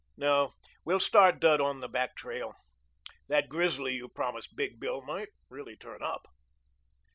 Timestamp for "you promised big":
3.93-4.79